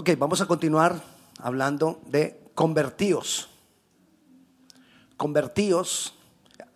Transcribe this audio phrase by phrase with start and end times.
[0.00, 1.02] Ok, vamos a continuar
[1.40, 3.48] hablando de convertidos.
[5.16, 6.14] Convertidos.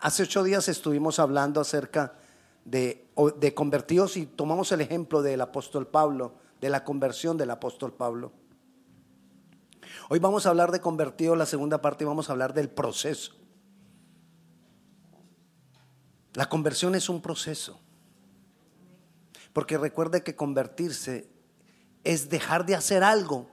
[0.01, 2.15] Hace ocho días estuvimos hablando acerca
[2.65, 3.07] de,
[3.55, 8.33] convertidos y tomamos el ejemplo del apóstol Pablo, de la conversión del apóstol Pablo.
[10.09, 13.35] Hoy vamos a hablar de convertidos, la segunda parte, y vamos a hablar del proceso.
[16.35, 17.79] La conversión es un proceso.
[19.53, 21.32] Porque recuerde que convertirse
[22.05, 23.49] es dejar de hacer algo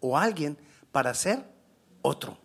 [0.00, 0.58] o alguien
[0.92, 1.44] para ser
[2.02, 2.38] otro.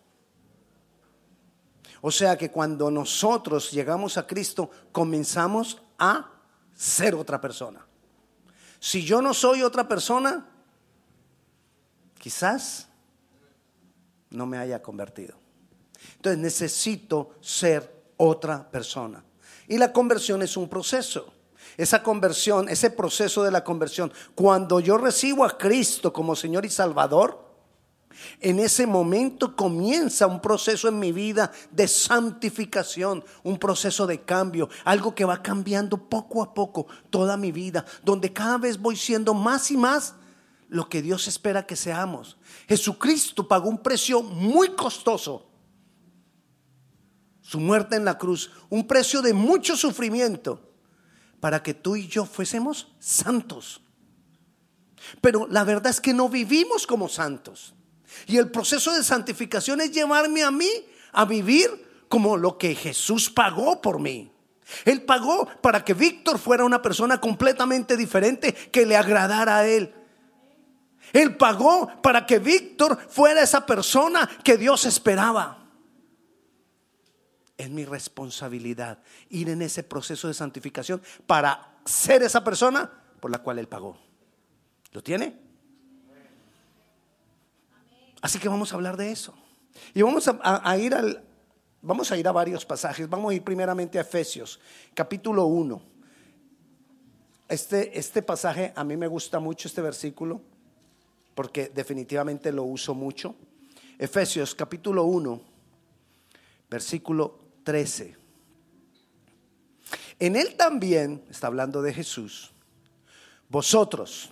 [2.00, 6.30] O sea que cuando nosotros llegamos a Cristo, comenzamos a
[6.74, 7.84] ser otra persona.
[8.78, 10.46] Si yo no soy otra persona,
[12.18, 12.88] quizás
[14.30, 15.36] no me haya convertido.
[16.16, 19.24] Entonces necesito ser otra persona.
[19.66, 21.32] Y la conversión es un proceso
[21.76, 26.70] esa conversión, ese proceso de la conversión, cuando yo recibo a Cristo como Señor y
[26.70, 27.44] Salvador,
[28.40, 34.68] en ese momento comienza un proceso en mi vida de santificación, un proceso de cambio,
[34.84, 39.34] algo que va cambiando poco a poco toda mi vida, donde cada vez voy siendo
[39.34, 40.14] más y más
[40.68, 42.38] lo que Dios espera que seamos.
[42.66, 45.46] Jesucristo pagó un precio muy costoso,
[47.42, 50.66] su muerte en la cruz, un precio de mucho sufrimiento
[51.46, 53.80] para que tú y yo fuésemos santos.
[55.20, 57.72] Pero la verdad es que no vivimos como santos.
[58.26, 60.68] Y el proceso de santificación es llevarme a mí
[61.12, 64.32] a vivir como lo que Jesús pagó por mí.
[64.84, 69.94] Él pagó para que Víctor fuera una persona completamente diferente que le agradara a él.
[71.12, 75.65] Él pagó para que Víctor fuera esa persona que Dios esperaba.
[77.56, 78.98] Es mi responsabilidad
[79.30, 82.90] ir en ese proceso de santificación para ser esa persona
[83.20, 83.96] por la cual Él pagó.
[84.92, 85.38] ¿Lo tiene?
[88.20, 89.34] Así que vamos a hablar de eso.
[89.94, 91.22] Y vamos a, ir al,
[91.82, 93.08] vamos a ir a varios pasajes.
[93.08, 94.58] Vamos a ir primeramente a Efesios,
[94.94, 95.82] capítulo 1.
[97.48, 100.40] Este, este pasaje a mí me gusta mucho, este versículo,
[101.34, 103.36] porque definitivamente lo uso mucho.
[103.98, 105.40] Efesios, capítulo 1,
[106.68, 108.16] versículo 13.
[110.20, 112.52] En él también, está hablando de Jesús,
[113.48, 114.30] vosotros,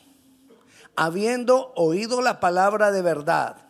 [0.94, 3.66] habiendo oído la palabra de verdad,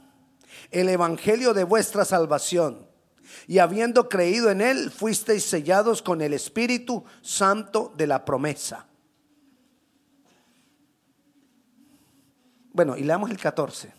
[0.71, 2.87] el evangelio de vuestra salvación,
[3.49, 8.87] y habiendo creído en él, fuisteis sellados con el Espíritu Santo de la promesa.
[12.75, 13.95] Bueno, y leamos el 14.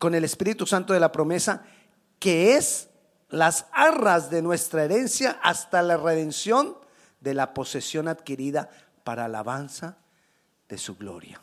[0.00, 1.64] Con el Espíritu Santo de la promesa,
[2.18, 2.88] que es
[3.34, 6.76] las arras de nuestra herencia hasta la redención
[7.20, 8.70] de la posesión adquirida
[9.02, 9.96] para alabanza
[10.68, 11.40] de su gloria.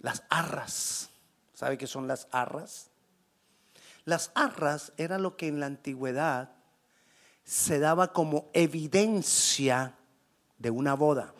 [0.00, 1.10] Las arras,
[1.54, 2.90] ¿sabe qué son las arras?
[4.04, 6.50] Las arras era lo que en la antigüedad
[7.44, 9.94] se daba como evidencia
[10.58, 11.32] de una boda.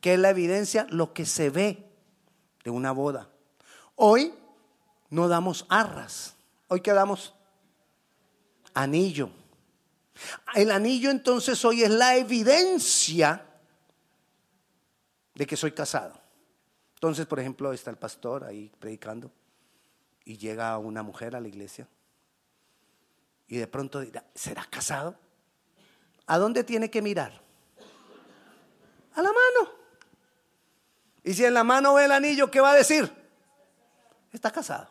[0.00, 0.86] ¿Qué es la evidencia?
[0.88, 1.90] Lo que se ve
[2.64, 3.28] de una boda.
[3.96, 4.32] Hoy
[5.10, 6.36] no damos arras.
[6.68, 7.35] Hoy qué damos
[8.76, 9.30] anillo.
[10.54, 13.44] El anillo entonces hoy es la evidencia
[15.34, 16.20] de que soy casado.
[16.94, 19.30] Entonces, por ejemplo, está el pastor ahí predicando
[20.24, 21.88] y llega una mujer a la iglesia
[23.48, 25.16] y de pronto dirá, ¿será casado?
[26.26, 27.32] ¿A dónde tiene que mirar?
[29.14, 29.70] A la mano.
[31.22, 33.10] Y si en la mano ve el anillo, ¿qué va a decir?
[34.32, 34.88] Está casado.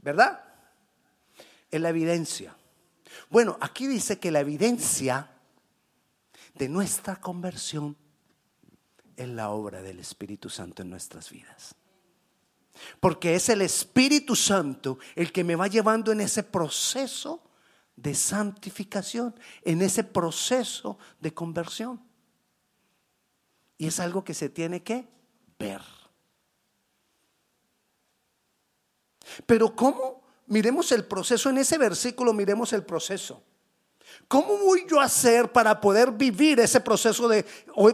[0.00, 0.47] ¿Verdad?
[1.70, 2.56] Es la evidencia.
[3.30, 5.30] Bueno, aquí dice que la evidencia
[6.54, 7.96] de nuestra conversión
[9.16, 11.74] es la obra del Espíritu Santo en nuestras vidas.
[13.00, 17.42] Porque es el Espíritu Santo el que me va llevando en ese proceso
[17.96, 22.00] de santificación, en ese proceso de conversión.
[23.76, 25.08] Y es algo que se tiene que
[25.58, 25.82] ver.
[29.46, 30.17] Pero ¿cómo
[30.48, 33.42] Miremos el proceso, en ese versículo miremos el proceso.
[34.26, 37.44] ¿Cómo voy yo a hacer para poder vivir ese proceso de,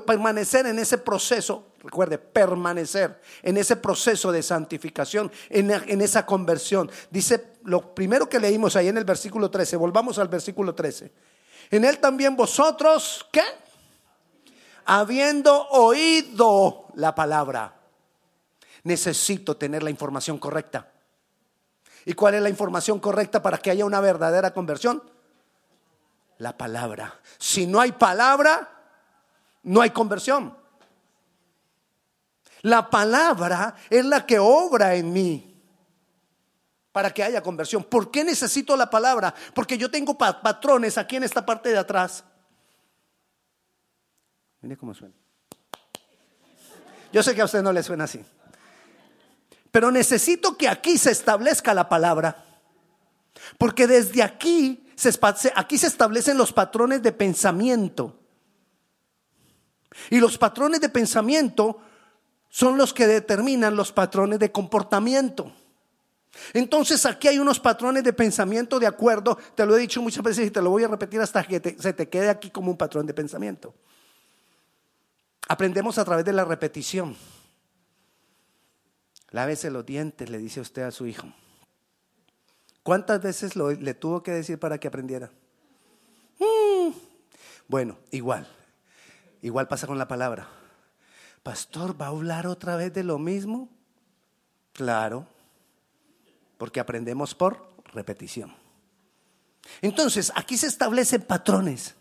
[0.06, 1.72] permanecer en ese proceso?
[1.82, 6.90] Recuerde, permanecer en ese proceso de santificación, en, en, esa conversión.
[7.10, 11.12] Dice lo primero que leímos ahí en el versículo 13, volvamos al versículo 13.
[11.70, 13.42] En él también vosotros, ¿qué?
[14.86, 17.80] Habiendo oído la palabra,
[18.84, 20.93] necesito tener la información correcta.
[22.04, 25.02] ¿Y cuál es la información correcta para que haya una verdadera conversión?
[26.38, 27.20] La palabra.
[27.38, 28.70] Si no hay palabra,
[29.62, 30.56] no hay conversión.
[32.62, 35.54] La palabra es la que obra en mí
[36.92, 37.84] para que haya conversión.
[37.84, 39.34] ¿Por qué necesito la palabra?
[39.54, 42.24] Porque yo tengo patrones aquí en esta parte de atrás.
[44.60, 45.14] Mire cómo suena.
[47.12, 48.24] Yo sé que a usted no le suena así.
[49.74, 52.44] Pero necesito que aquí se establezca la palabra.
[53.58, 55.10] Porque desde aquí se,
[55.56, 58.16] aquí se establecen los patrones de pensamiento.
[60.10, 61.80] Y los patrones de pensamiento
[62.48, 65.52] son los que determinan los patrones de comportamiento.
[66.52, 70.46] Entonces aquí hay unos patrones de pensamiento de acuerdo, te lo he dicho muchas veces
[70.46, 73.06] y te lo voy a repetir hasta que se te quede aquí como un patrón
[73.06, 73.74] de pensamiento.
[75.48, 77.16] Aprendemos a través de la repetición.
[79.34, 81.26] Lávese los dientes, le dice usted a su hijo.
[82.84, 85.32] ¿Cuántas veces le tuvo que decir para que aprendiera?
[86.38, 86.92] Mm.
[87.66, 88.46] Bueno, igual.
[89.42, 90.48] Igual pasa con la palabra.
[91.42, 93.68] Pastor, ¿va a hablar otra vez de lo mismo?
[94.72, 95.26] Claro
[96.58, 98.54] porque aprendemos por repetición.
[99.82, 101.94] Entonces, aquí se establecen patrones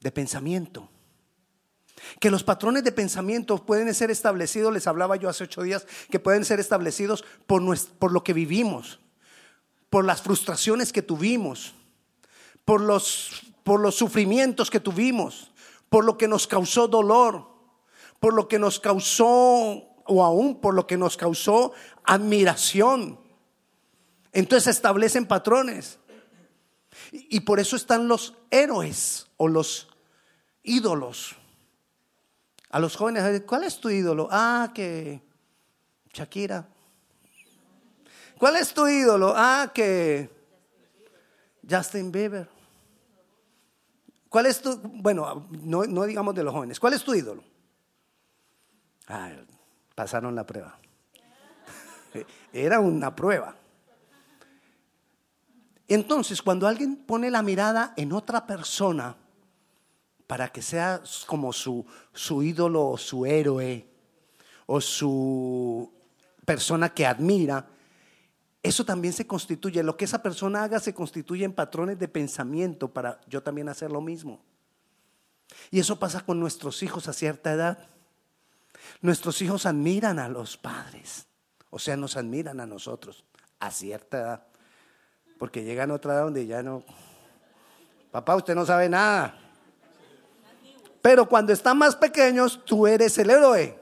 [0.00, 0.90] de pensamiento.
[2.20, 6.20] Que los patrones de pensamiento pueden ser establecidos, les hablaba yo hace ocho días, que
[6.20, 7.62] pueden ser establecidos por,
[7.98, 9.00] por lo que vivimos,
[9.90, 11.74] por las frustraciones que tuvimos,
[12.64, 15.52] por los, por los sufrimientos que tuvimos,
[15.88, 17.48] por lo que nos causó dolor,
[18.20, 21.72] por lo que nos causó o aún por lo que nos causó
[22.04, 23.18] admiración.
[24.32, 25.98] Entonces establecen patrones.
[27.12, 29.88] Y por eso están los héroes o los
[30.62, 31.36] ídolos.
[32.74, 34.26] A los jóvenes, ¿cuál es tu ídolo?
[34.32, 35.22] Ah, que
[36.12, 36.66] Shakira.
[38.36, 39.32] ¿Cuál es tu ídolo?
[39.36, 40.28] Ah, que
[41.70, 42.48] Justin Bieber.
[44.28, 47.44] ¿Cuál es tu, bueno, no, digamos de los jóvenes, ¿cuál es tu ídolo?
[49.06, 49.30] Ah,
[49.94, 50.76] pasaron la prueba.
[52.52, 53.54] Era una prueba.
[55.86, 59.14] Entonces, cuando alguien pone la mirada en otra persona
[60.26, 63.86] para que sea como su, su ídolo o su héroe
[64.66, 65.92] o su
[66.44, 67.68] persona que admira,
[68.62, 72.92] eso también se constituye, lo que esa persona haga se constituye en patrones de pensamiento
[72.92, 74.42] para yo también hacer lo mismo.
[75.70, 77.86] Y eso pasa con nuestros hijos a cierta edad.
[79.02, 81.26] Nuestros hijos admiran a los padres,
[81.68, 83.24] o sea, nos admiran a nosotros
[83.60, 84.46] a cierta edad.
[85.38, 86.84] Porque llegan a otra edad donde ya no.
[88.10, 89.43] Papá, usted no sabe nada.
[91.04, 93.78] Pero cuando están más pequeños, tú eres el héroe.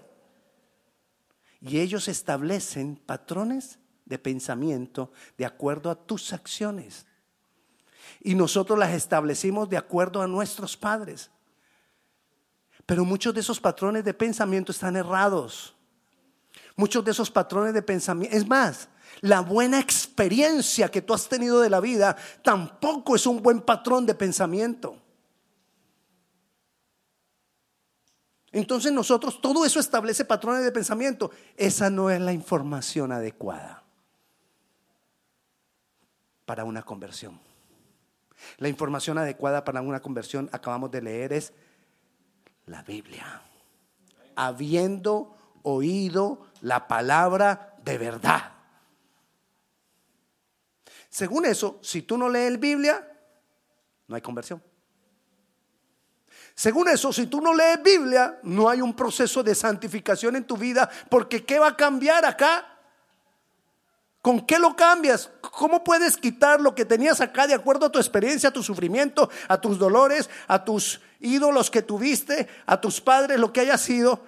[1.61, 7.07] Y ellos establecen patrones de pensamiento de acuerdo a tus acciones.
[8.23, 11.31] Y nosotros las establecimos de acuerdo a nuestros padres.
[12.87, 15.77] Pero muchos de esos patrones de pensamiento están errados.
[16.75, 18.89] Muchos de esos patrones de pensamiento, es más,
[19.21, 24.07] la buena experiencia que tú has tenido de la vida tampoco es un buen patrón
[24.07, 25.02] de pensamiento.
[28.53, 31.31] Entonces nosotros, todo eso establece patrones de pensamiento.
[31.57, 33.83] Esa no es la información adecuada
[36.45, 37.41] para una conversión.
[38.59, 41.53] La información adecuada para una conversión, acabamos de leer, es
[42.67, 43.41] la Biblia.
[44.37, 48.53] Habiendo oído la palabra de verdad.
[51.09, 53.07] Según eso, si tú no lees Biblia,
[54.09, 54.63] no hay conversión.
[56.55, 60.57] Según eso, si tú no lees Biblia, no hay un proceso de santificación en tu
[60.57, 62.67] vida, porque ¿qué va a cambiar acá?
[64.21, 65.31] ¿Con qué lo cambias?
[65.41, 69.29] ¿Cómo puedes quitar lo que tenías acá de acuerdo a tu experiencia, a tu sufrimiento,
[69.49, 74.21] a tus dolores, a tus ídolos que tuviste, a tus padres, lo que haya sido?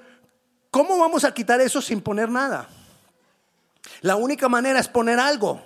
[0.72, 2.68] ¿Cómo vamos a quitar eso sin poner nada?
[4.00, 5.62] La única manera es poner algo.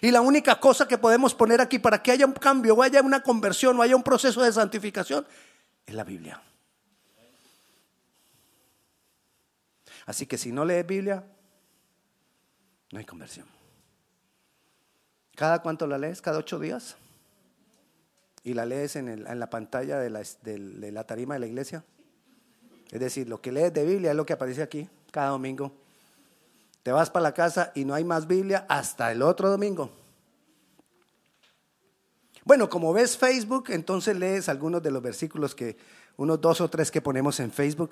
[0.00, 3.02] Y la única cosa que podemos poner aquí para que haya un cambio o haya
[3.02, 5.26] una conversión o haya un proceso de santificación
[5.88, 6.40] es la Biblia.
[10.04, 11.24] Así que si no lees Biblia,
[12.92, 13.46] no hay conversión.
[15.34, 16.20] ¿Cada cuánto la lees?
[16.20, 16.96] ¿Cada ocho días?
[18.44, 21.84] ¿Y la lees en, la pantalla de la, de la tarima de la iglesia?
[22.90, 25.72] Es decir, lo que lees de Biblia es lo que aparece aquí cada domingo.
[26.82, 29.90] Te vas para la casa y no hay más Biblia hasta el otro domingo.
[32.48, 35.76] Bueno, como ves Facebook, entonces lees algunos de los versículos que,
[36.16, 37.90] unos dos o tres que ponemos en Facebook.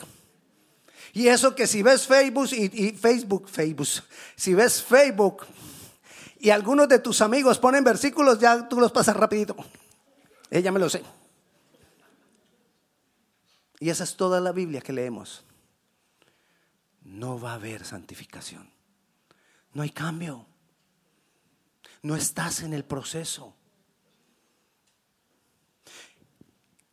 [1.12, 3.86] Y eso que si ves Facebook y, Facebook, Facebook,
[4.34, 5.44] si ves Facebook
[6.38, 9.54] y algunos de tus amigos ponen versículos, ya tú los pasas rapidito.
[10.50, 11.02] Ella me lo sé.
[13.78, 15.44] Y esa es toda la Biblia que leemos.
[17.02, 18.70] no va a haber santificación.
[19.74, 20.46] No hay cambio.
[22.00, 23.55] No estás en el proceso.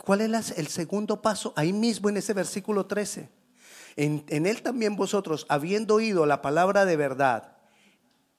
[0.03, 1.53] ¿Cuál es el segundo paso?
[1.55, 3.29] Ahí mismo en ese versículo 13.
[3.95, 7.55] En, él también vosotros, habiendo oído la palabra de verdad,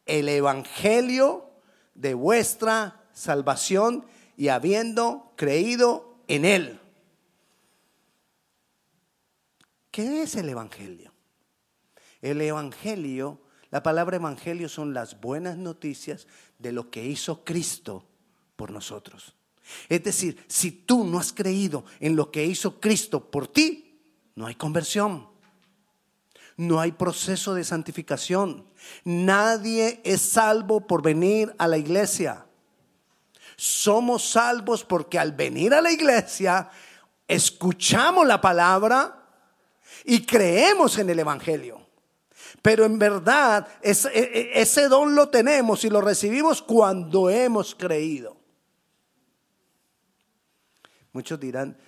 [0.05, 1.49] el evangelio
[1.95, 4.05] de vuestra salvación
[4.37, 6.81] y habiendo creído en él.
[9.91, 11.15] ¿Qué es el evangelio?
[12.21, 13.41] El evangelio,
[13.71, 16.27] la palabra evangelio son las buenas noticias
[16.59, 18.05] de lo que hizo Cristo
[18.55, 19.35] por nosotros.
[19.89, 24.01] Es decir, si tú no has creído en lo que hizo Cristo por ti,
[24.35, 25.29] no hay conversión.
[26.57, 28.67] No hay proceso de santificación.
[29.05, 32.47] Nadie es salvo por venir a la iglesia.
[33.57, 36.69] Somos salvos porque al venir a la iglesia
[37.27, 39.29] escuchamos la palabra
[40.05, 41.81] y creemos en el Evangelio.
[42.63, 47.75] Pero en verdad ese, e, e, ese don lo tenemos y lo recibimos cuando hemos
[47.75, 48.34] creído.
[51.15, 51.79] Muchos dirán,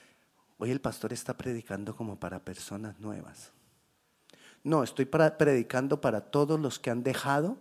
[0.57, 3.51] hoy el pastor está predicando como para personas nuevas.
[4.63, 7.59] No, estoy predicando para todos los que han dejado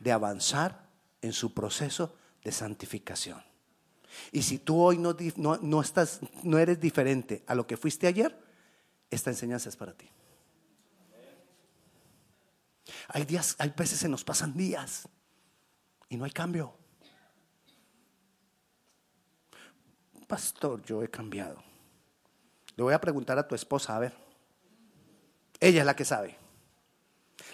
[0.00, 0.88] de avanzar
[1.22, 3.40] en su proceso de santificación.
[4.32, 8.36] Y si tú hoy no, no, estás, no eres diferente a lo que fuiste ayer,
[9.08, 10.10] esta enseñanza es para ti.
[13.08, 15.08] Hay días, hay veces se nos pasan días
[16.08, 16.77] y no hay cambio.
[20.28, 21.56] Pastor, yo he cambiado.
[22.76, 24.14] Le voy a preguntar a tu esposa, a ver.
[25.58, 26.36] Ella es la que sabe.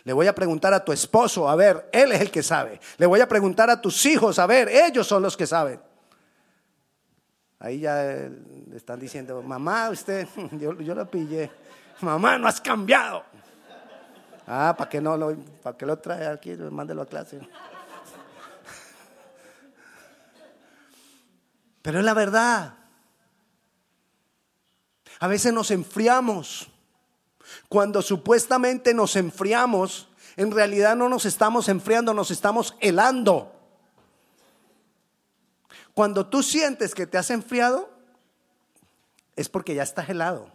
[0.02, 2.78] Le voy a preguntar a tu esposo, a ver, él es el que sabe.
[2.98, 5.80] Le voy a preguntar a tus hijos, a ver, ellos son los que saben.
[7.58, 8.30] Ahí ya eh,
[8.68, 11.50] le están diciendo, mamá, usted, yo, lo pillé.
[12.00, 13.24] Mamá, no has cambiado.
[14.46, 16.54] Ah, ¿para qué no lo, para qué lo trae aquí?
[16.54, 17.40] Mándelo a clase.
[21.84, 22.78] Pero es la verdad.
[25.20, 26.70] A veces nos enfriamos.
[27.68, 33.52] Cuando supuestamente nos enfriamos, en realidad no nos estamos enfriando, nos estamos helando.
[35.92, 37.90] Cuando tú sientes que te has enfriado,
[39.36, 40.50] es porque ya estás helado.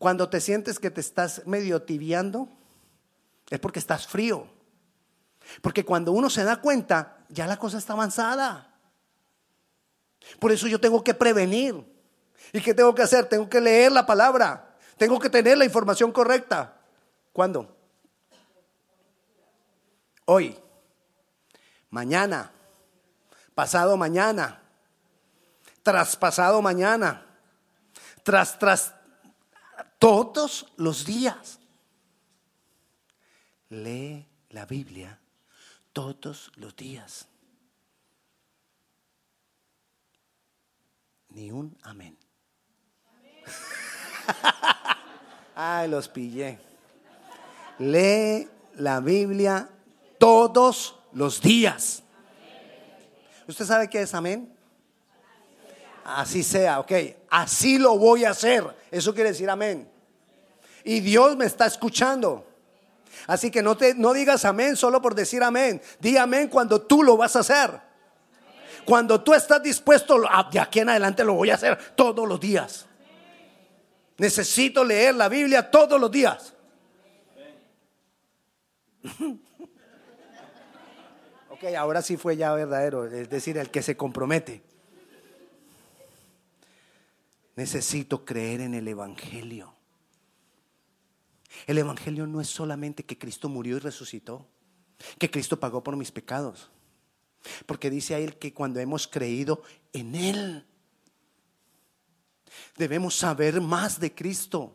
[0.00, 2.48] Cuando te sientes que te estás medio tibiando,
[3.50, 4.48] es porque estás frío.
[5.62, 8.72] Porque cuando uno se da cuenta, ya la cosa está avanzada.
[10.38, 11.84] Por eso yo tengo que prevenir.
[12.52, 13.26] ¿Y qué tengo que hacer?
[13.28, 14.76] Tengo que leer la palabra.
[14.96, 16.80] Tengo que tener la información correcta.
[17.32, 17.76] ¿Cuándo?
[20.24, 20.58] Hoy.
[21.90, 22.50] Mañana.
[23.54, 24.62] Pasado mañana.
[25.82, 27.26] Traspasado mañana.
[28.22, 28.94] Tras, tras,
[29.98, 31.58] todos los días.
[33.68, 35.18] Lee la Biblia
[35.92, 37.28] todos los días.
[41.36, 42.16] Ni un amén.
[45.54, 46.58] Ay, los pillé.
[47.78, 49.68] Lee la Biblia
[50.18, 52.02] todos los días.
[53.46, 54.50] ¿Usted sabe qué es amén?
[56.04, 56.92] Así sea, ok.
[57.28, 58.64] Así lo voy a hacer.
[58.90, 59.86] Eso quiere decir amén.
[60.84, 62.46] Y Dios me está escuchando.
[63.26, 65.82] Así que no, te, no digas amén solo por decir amén.
[66.00, 67.85] Di amén cuando tú lo vas a hacer.
[68.86, 72.38] Cuando tú estás dispuesto, ah, de aquí en adelante lo voy a hacer todos los
[72.38, 72.86] días.
[74.16, 76.54] Necesito leer la Biblia todos los días.
[81.50, 84.62] ok, ahora sí fue ya verdadero, es decir, el que se compromete.
[87.56, 89.74] Necesito creer en el Evangelio.
[91.66, 94.46] El Evangelio no es solamente que Cristo murió y resucitó,
[95.18, 96.70] que Cristo pagó por mis pecados.
[97.66, 99.62] Porque dice a él que cuando hemos creído
[99.92, 100.66] en Él,
[102.76, 104.72] debemos saber más de Cristo.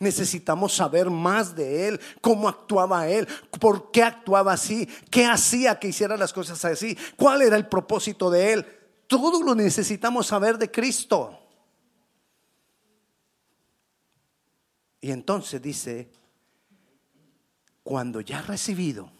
[0.00, 3.28] Necesitamos saber más de Él, cómo actuaba Él,
[3.60, 8.30] por qué actuaba así, qué hacía que hiciera las cosas así, cuál era el propósito
[8.30, 8.66] de Él.
[9.06, 11.38] Todo lo necesitamos saber de Cristo.
[15.00, 16.10] Y entonces dice,
[17.84, 19.10] cuando ya recibido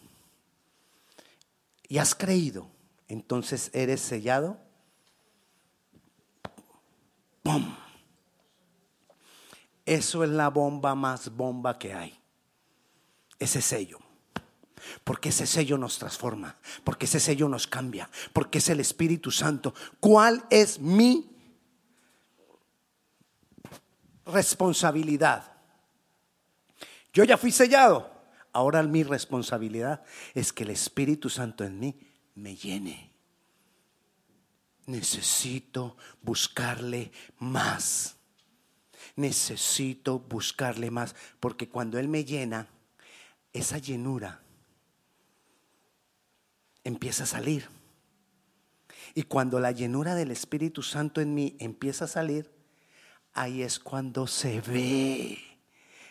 [1.89, 2.71] y has creído,
[3.09, 4.61] entonces eres sellado.
[7.43, 7.75] ¡Pum!
[9.87, 12.21] Eso es la bomba más bomba que hay.
[13.39, 13.99] Ese sello.
[15.03, 19.75] Porque ese sello nos transforma, porque ese sello nos cambia, porque es el Espíritu Santo.
[19.99, 21.31] ¿Cuál es mi
[24.27, 25.53] responsabilidad?
[27.13, 28.18] Yo ya fui sellado.
[28.59, 30.03] Ahora mi responsabilidad
[30.35, 31.95] es que el Espíritu Santo en mí
[32.35, 33.13] me llene.
[34.87, 38.17] Necesito buscarle más.
[39.15, 41.15] Necesito buscarle más.
[41.39, 42.67] Porque cuando Él me llena,
[43.53, 44.43] esa llenura
[46.83, 47.69] empieza a salir.
[49.15, 52.51] Y cuando la llenura del Espíritu Santo en mí empieza a salir,
[53.35, 55.39] ahí es cuando se ve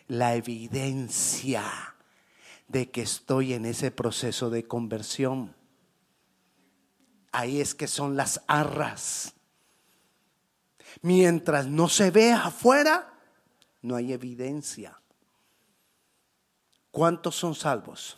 [0.08, 1.96] la evidencia
[2.68, 5.56] de que estoy en ese proceso de conversión.
[7.32, 9.34] Ahí es que son las arras.
[11.02, 13.14] Mientras no se ve afuera,
[13.82, 15.00] no hay evidencia.
[16.92, 18.18] ¿Cuántos son salvos?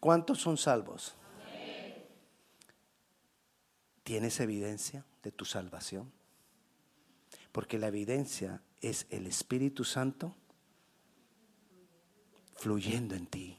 [0.00, 1.14] ¿Cuántos son salvos?
[4.04, 6.12] ¿Tienes evidencia de tu salvación?
[7.52, 10.36] Porque la evidencia es el Espíritu Santo
[12.58, 13.58] fluyendo en ti,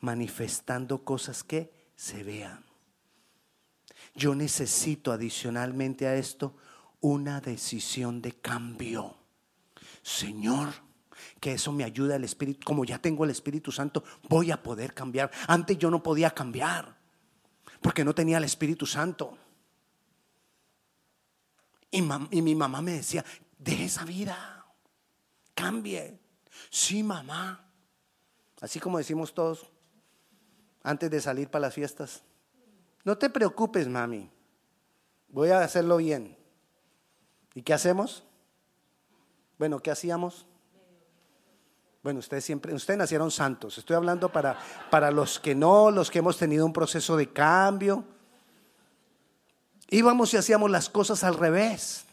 [0.00, 2.64] manifestando cosas que se vean.
[4.14, 6.56] Yo necesito adicionalmente a esto
[7.00, 9.16] una decisión de cambio.
[10.02, 10.72] Señor,
[11.40, 12.60] que eso me ayuda el Espíritu.
[12.64, 15.30] Como ya tengo el Espíritu Santo, voy a poder cambiar.
[15.46, 16.96] Antes yo no podía cambiar
[17.80, 19.36] porque no tenía el Espíritu Santo.
[21.90, 23.24] Y, mi mamá me decía,
[23.58, 24.64] de esa vida,
[25.54, 26.20] cambie.
[26.70, 27.69] Sí, mamá.
[28.60, 29.70] Así como decimos todos
[30.82, 32.22] antes de salir para las fiestas.
[33.04, 34.30] No te preocupes, mami.
[35.28, 36.36] Voy a hacerlo bien.
[37.54, 38.24] ¿Y qué hacemos?
[39.58, 40.46] Bueno, ¿qué hacíamos?
[42.02, 43.76] Bueno, ustedes siempre, ustedes nacieron santos.
[43.76, 44.58] Estoy hablando para,
[44.90, 48.04] para los que no, los que hemos tenido un proceso de cambio.
[49.88, 52.04] Íbamos y hacíamos las cosas al revés.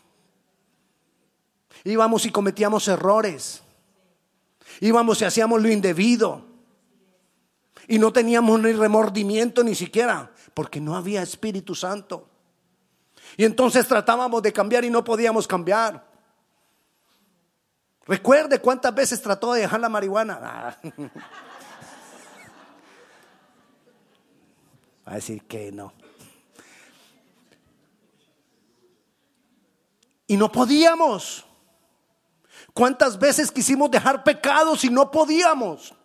[1.83, 3.61] Íbamos y cometíamos errores.
[4.79, 6.45] Íbamos y hacíamos lo indebido.
[7.87, 12.27] Y no teníamos ni remordimiento ni siquiera, porque no había Espíritu Santo.
[13.37, 16.05] Y entonces tratábamos de cambiar y no podíamos cambiar.
[18.05, 20.77] Recuerde cuántas veces trató de dejar la marihuana.
[25.07, 25.93] Va a decir que no.
[30.27, 31.46] Y no podíamos.
[32.77, 35.95] ¿Cuántas veces quisimos dejar pecados y no podíamos?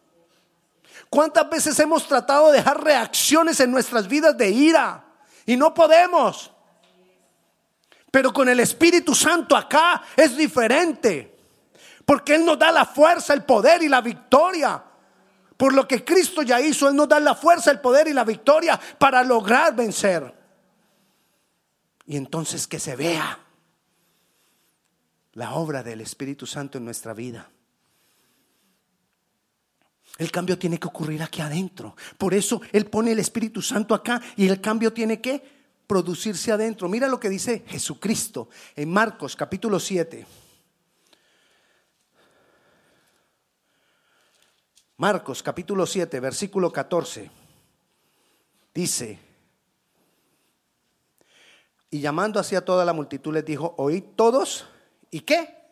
[1.11, 5.05] ¿Cuántas veces hemos tratado de dejar reacciones en nuestras vidas de ira
[5.45, 6.51] y no podemos?
[8.11, 11.39] Pero con el Espíritu Santo acá es diferente.
[12.07, 14.83] Porque Él nos da la fuerza, el poder y la victoria.
[15.59, 18.25] Por lo que Cristo ya hizo, Él nos da la fuerza, el poder y la
[18.25, 20.35] victoria para lograr vencer.
[22.07, 23.42] Y entonces que se vea
[25.35, 27.49] la obra del Espíritu Santo en nuestra vida.
[30.19, 31.97] El cambio tiene que ocurrir aquí adentro.
[32.19, 35.43] Por eso Él pone el Espíritu Santo acá y el cambio tiene que
[35.87, 36.89] producirse adentro.
[36.89, 40.27] Mira lo que dice Jesucristo en Marcos capítulo 7.
[44.99, 47.31] Marcos capítulo 7, versículo 14.
[48.73, 49.19] Dice,
[51.91, 54.67] y llamando hacia toda la multitud les dijo, oíd todos,
[55.13, 55.63] ¿y qué?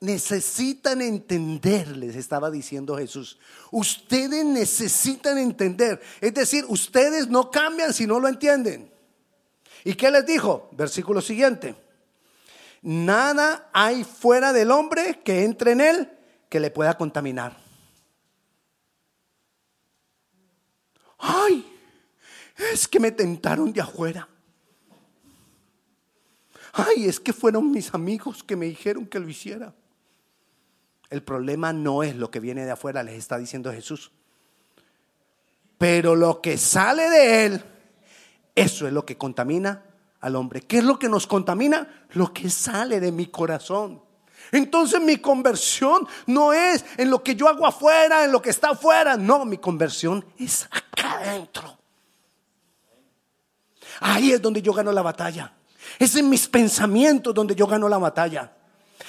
[0.00, 3.38] Necesitan entender, les estaba diciendo Jesús.
[3.70, 6.00] Ustedes necesitan entender.
[6.22, 8.90] Es decir, ustedes no cambian si no lo entienden.
[9.84, 10.70] ¿Y qué les dijo?
[10.72, 11.74] Versículo siguiente.
[12.80, 16.10] Nada hay fuera del hombre que entre en él
[16.48, 17.62] que le pueda contaminar.
[21.22, 21.64] ay,
[22.72, 24.28] es que me tentaron de afuera.
[26.72, 29.74] Ay, es que fueron mis amigos que me dijeron que lo hiciera.
[31.10, 34.10] El problema no es lo que viene de afuera, les está diciendo Jesús.
[35.76, 37.64] Pero lo que sale de él,
[38.54, 39.84] eso es lo que contamina
[40.20, 40.62] al hombre.
[40.62, 42.06] ¿Qué es lo que nos contamina?
[42.12, 44.00] Lo que sale de mi corazón.
[44.50, 48.70] Entonces mi conversión no es en lo que yo hago afuera, en lo que está
[48.70, 49.16] afuera.
[49.16, 51.78] No, mi conversión es acá adentro.
[54.00, 55.52] Ahí es donde yo gano la batalla.
[55.98, 58.52] Es en mis pensamientos donde yo gano la batalla.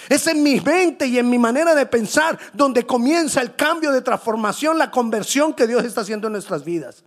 [0.10, 4.02] Es en mi mente y en mi manera de pensar donde comienza el cambio de
[4.02, 7.04] transformación, la conversión que Dios está haciendo en nuestras vidas.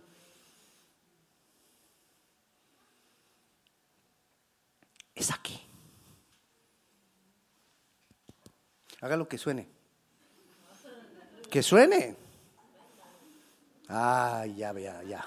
[5.13, 5.59] Es aquí.
[9.01, 9.67] Hágalo que suene.
[11.49, 12.15] Que suene.
[13.89, 15.25] Ah, ya, ya, ya.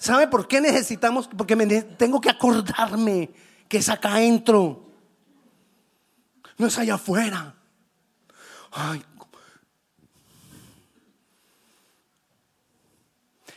[0.00, 1.28] ¿Sabe por qué necesitamos?
[1.28, 3.30] Porque me tengo que acordarme
[3.68, 4.82] que es acá adentro.
[6.56, 7.54] No es allá afuera.
[8.72, 9.04] Ay.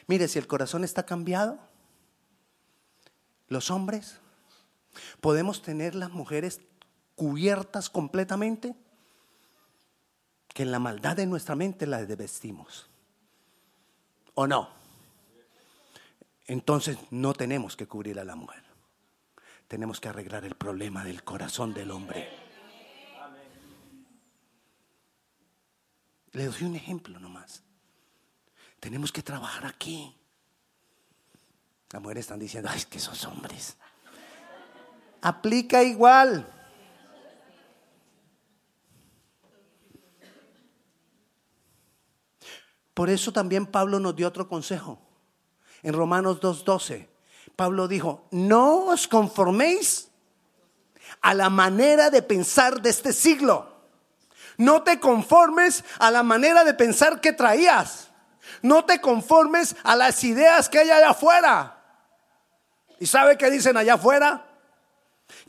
[0.05, 1.59] Mire, si el corazón está cambiado,
[3.47, 4.19] los hombres
[5.21, 6.59] podemos tener las mujeres
[7.15, 8.75] cubiertas completamente,
[10.49, 12.89] que en la maldad de nuestra mente las desvestimos.
[14.33, 14.82] ¿O no?
[16.45, 18.63] Entonces no tenemos que cubrir a la mujer.
[19.67, 22.29] Tenemos que arreglar el problema del corazón del hombre.
[26.31, 27.63] Le doy un ejemplo nomás.
[28.79, 30.15] Tenemos que trabajar aquí.
[31.91, 33.77] Las mujeres están diciendo, ay, es que esos hombres.
[35.21, 36.45] Aplica igual.
[42.93, 45.02] Por eso también Pablo nos dio otro consejo.
[45.83, 47.07] En Romanos 2.12,
[47.55, 50.09] Pablo dijo, no os conforméis
[51.21, 53.71] a la manera de pensar de este siglo.
[54.57, 58.11] No te conformes a la manera de pensar que traías.
[58.61, 61.83] No te conformes a las ideas que hay allá afuera.
[62.99, 64.45] ¿Y sabe qué dicen allá afuera?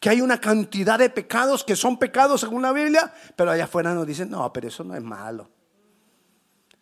[0.00, 3.94] Que hay una cantidad de pecados que son pecados según la Biblia, pero allá afuera
[3.94, 5.50] nos dicen, no, pero eso no es malo.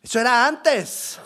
[0.03, 1.21] Eso era antes.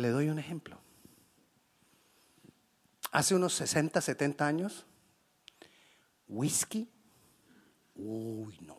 [0.00, 0.78] Le doy un ejemplo.
[3.12, 4.86] Hace unos 60, 70 años,
[6.28, 6.88] whisky,
[7.96, 8.78] uy, no.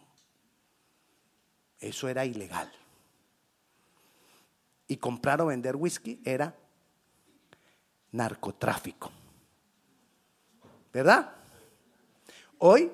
[1.79, 2.71] Eso era ilegal.
[4.88, 6.55] Y comprar o vender whisky era
[8.12, 9.12] narcotráfico.
[10.93, 11.34] ¿Verdad?
[12.57, 12.91] Hoy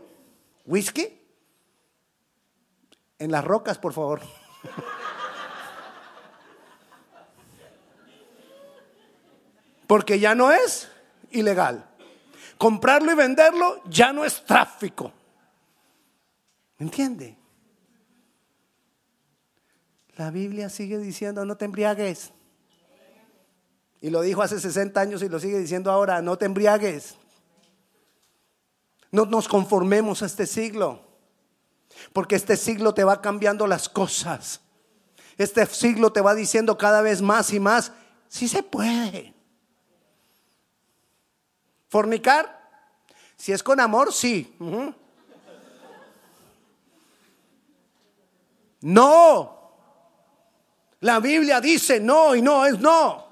[0.68, 1.18] ¿Whisky?
[3.20, 4.22] En las rocas, por favor.
[9.88, 10.90] Porque ya no es
[11.32, 11.90] ilegal.
[12.58, 15.12] Comprarlo y venderlo ya no es tráfico.
[16.78, 17.38] ¿Me entiende?
[20.18, 22.32] La Biblia sigue diciendo no te embriagues.
[24.02, 27.16] Y lo dijo hace 60 años y lo sigue diciendo ahora, no te embriagues.
[29.12, 31.02] No nos conformemos a este siglo,
[32.14, 34.62] porque este siglo te va cambiando las cosas.
[35.38, 37.92] Este siglo te va diciendo cada vez más y más,
[38.28, 39.37] si se puede.
[41.90, 42.58] Fornicar,
[43.36, 44.56] si es con amor, sí.
[48.82, 49.58] No.
[51.02, 53.28] La Biblia dice no y no es no.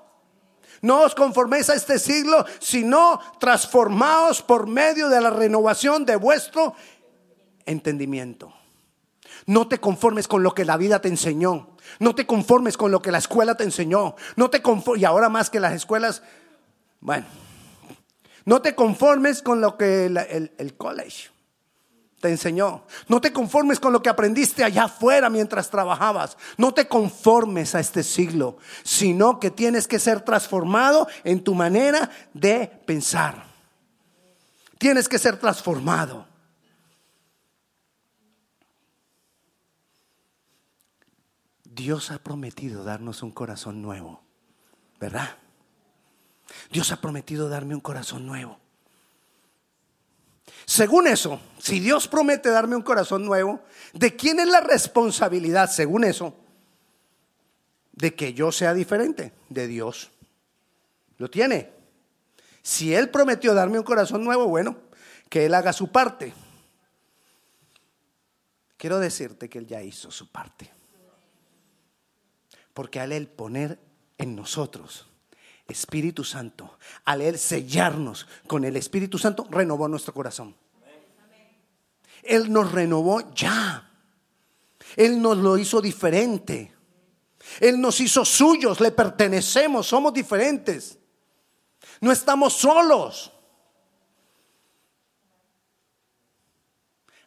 [0.82, 6.76] No os conforméis a este siglo, sino transformaos por medio de la renovación de vuestro
[7.66, 8.54] entendimiento.
[9.48, 11.76] No te conformes con lo que la vida te enseñó.
[12.00, 14.16] No te conformes con lo que la escuela te enseñó.
[14.36, 16.22] No te conformes, y ahora más que las escuelas,
[17.00, 17.26] bueno,
[18.46, 21.36] no te conformes con lo que el, el college
[22.26, 22.86] te enseñó.
[23.08, 26.38] No te conformes con lo que aprendiste allá afuera mientras trabajabas.
[26.58, 32.10] No te conformes a este siglo, sino que tienes que ser transformado en tu manera
[32.34, 33.46] de pensar.
[34.80, 36.26] Tienes que ser transformado.
[41.64, 44.24] Dios ha prometido darnos un corazón nuevo,
[45.00, 45.38] ¿verdad?
[46.72, 48.60] Dios ha prometido darme un corazón nuevo.
[50.66, 53.62] Según eso, si Dios promete darme un corazón nuevo,
[53.94, 56.36] ¿de quién es la responsabilidad, según eso,
[57.92, 59.32] de que yo sea diferente?
[59.50, 60.12] De Dios.
[61.18, 61.72] Lo tiene.
[62.62, 64.78] Si Él prometió darme un corazón nuevo, bueno,
[65.30, 66.34] que Él haga su parte.
[68.78, 70.72] Quiero decirte que Él ya hizo su parte.
[72.74, 73.80] Porque al Él poner
[74.18, 75.08] en nosotros
[75.68, 80.56] Espíritu Santo, al Él sellarnos con el Espíritu Santo, renovó nuestro corazón.
[82.24, 83.90] Él nos renovó ya.
[84.96, 86.74] Él nos lo hizo diferente.
[87.60, 90.98] Él nos hizo suyos, le pertenecemos, somos diferentes.
[92.02, 93.32] No estamos solos.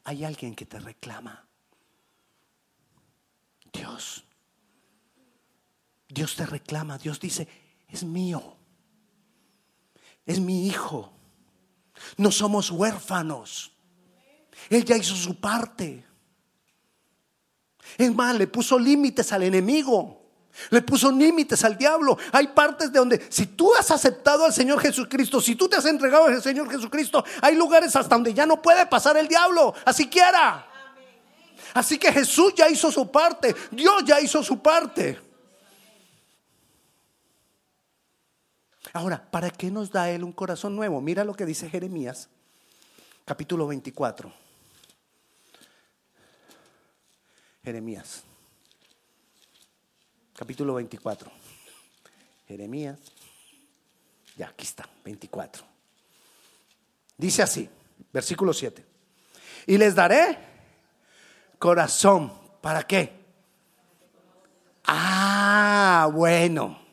[0.05, 1.47] Hay alguien que te reclama.
[3.73, 4.25] Dios.
[6.09, 6.99] Dios te reclama.
[6.99, 7.47] Dios dice,
[7.89, 8.57] es mío.
[10.27, 11.13] Es mi hijo.
[12.17, 13.73] No somos huérfanos.
[14.69, 16.05] Él ya hizo su parte.
[17.97, 20.19] Es más, le puso límites al enemigo.
[20.71, 22.19] Le puso límites al diablo.
[22.33, 25.87] Hay partes de donde, si tú has aceptado al Señor Jesucristo, si tú te has
[25.87, 30.09] entregado al Señor Jesucristo, hay lugares hasta donde ya no puede pasar el diablo, así
[30.09, 30.67] quiera.
[31.75, 35.28] Así que Jesús ya hizo su parte, Dios ya hizo su parte.
[38.99, 41.01] Ahora, ¿para qué nos da Él un corazón nuevo?
[41.01, 42.29] Mira lo que dice Jeremías,
[43.25, 44.33] capítulo 24.
[47.63, 48.25] Jeremías.
[50.35, 51.31] Capítulo 24.
[52.49, 52.99] Jeremías.
[54.37, 55.65] Ya, aquí está, 24.
[57.17, 57.71] Dice así,
[58.13, 58.85] versículo 7.
[59.69, 60.37] Y les daré
[61.61, 62.33] corazón.
[62.61, 63.13] ¿Para qué?
[64.83, 66.88] Ah, bueno.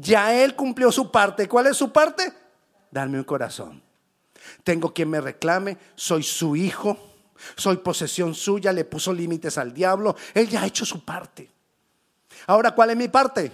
[0.00, 1.48] Ya él cumplió su parte.
[1.48, 2.32] ¿Cuál es su parte?
[2.88, 3.82] Darme un corazón.
[4.62, 6.96] Tengo quien me reclame, soy su hijo,
[7.56, 10.14] soy posesión suya, le puso límites al diablo.
[10.34, 11.50] Él ya ha hecho su parte.
[12.46, 13.50] Ahora, ¿cuál es mi parte?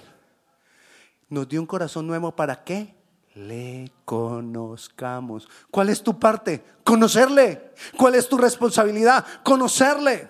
[1.30, 2.94] Nos dio un corazón nuevo para qué?
[3.35, 5.48] Le conozcamos.
[5.70, 6.62] ¿Cuál es tu parte?
[6.85, 7.72] Conocerle.
[7.96, 9.24] ¿Cuál es tu responsabilidad?
[9.42, 10.28] Conocerle.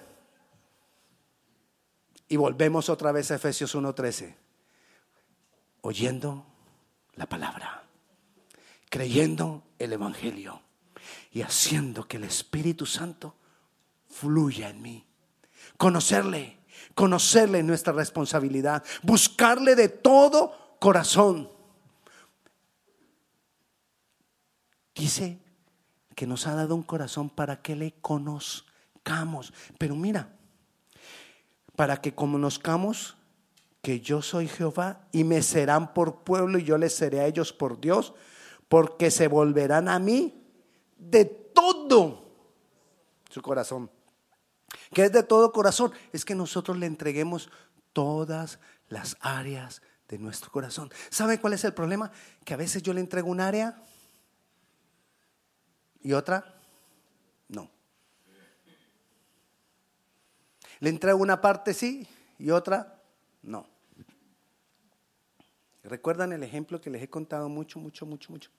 [2.28, 4.43] Y volvemos otra vez a Efesios 1:13.
[5.86, 6.46] Oyendo
[7.14, 7.84] la palabra,
[8.88, 10.62] creyendo el Evangelio
[11.30, 13.34] y haciendo que el Espíritu Santo
[14.08, 15.04] fluya en mí.
[15.76, 16.56] Conocerle,
[16.94, 21.50] conocerle nuestra responsabilidad, buscarle de todo corazón.
[24.94, 25.38] Dice
[26.14, 29.52] que nos ha dado un corazón para que le conozcamos.
[29.76, 30.34] Pero mira,
[31.76, 33.18] para que conozcamos
[33.84, 37.52] que yo soy Jehová y me serán por pueblo y yo les seré a ellos
[37.52, 38.14] por Dios,
[38.66, 40.42] porque se volverán a mí
[40.96, 42.24] de todo
[43.28, 43.90] su corazón.
[44.94, 45.92] ¿Qué es de todo corazón?
[46.14, 47.50] Es que nosotros le entreguemos
[47.92, 50.90] todas las áreas de nuestro corazón.
[51.10, 52.10] ¿Sabe cuál es el problema?
[52.42, 53.82] Que a veces yo le entrego un área
[56.00, 56.58] y otra
[57.48, 57.70] no.
[60.80, 63.02] Le entrego una parte sí y otra
[63.42, 63.73] no.
[65.84, 68.50] ¿Recuerdan el ejemplo que les he contado mucho, mucho, mucho, mucho?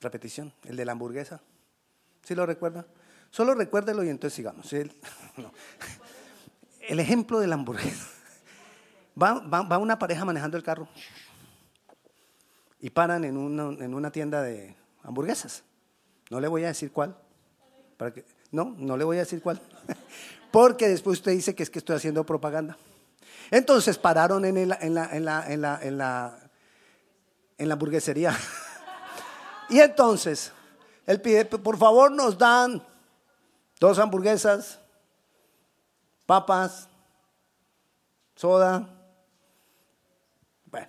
[0.00, 1.42] Repetición, el de la hamburguesa.
[2.22, 2.86] ¿Sí lo recuerda?
[3.30, 4.72] Solo recuérdelo y entonces sigamos.
[4.72, 4.90] El,
[6.88, 8.06] el ejemplo de la hamburguesa.
[9.20, 10.88] Va, va, una pareja manejando el carro
[12.80, 15.62] y paran en una, en una tienda de hamburguesas.
[16.30, 17.16] No le voy a decir cuál.
[17.98, 19.60] Para que, no, no le voy a decir cuál.
[20.50, 22.78] Porque después usted dice que es que estoy haciendo propaganda.
[23.50, 26.38] Entonces pararon en, la, en, la, en, la, en, la, en, la,
[27.58, 28.36] en la hamburguesería.
[29.68, 30.52] Y entonces,
[31.06, 32.82] él pide, por favor nos dan
[33.80, 34.78] dos hamburguesas,
[36.26, 36.88] papas,
[38.34, 38.88] soda.
[40.66, 40.88] Bueno,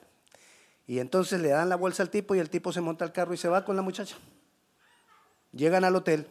[0.88, 3.34] y entonces le dan la bolsa al tipo y el tipo se monta al carro
[3.34, 4.18] y se va con la muchacha.
[5.52, 6.28] Llegan al hotel,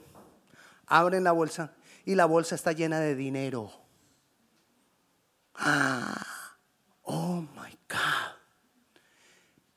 [0.86, 1.72] abren la bolsa
[2.04, 3.72] y la bolsa está llena de dinero.
[5.56, 6.56] Ah,
[7.02, 8.34] oh my God.